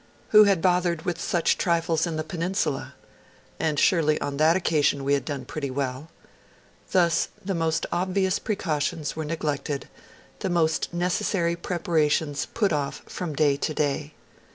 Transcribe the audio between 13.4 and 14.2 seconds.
to day.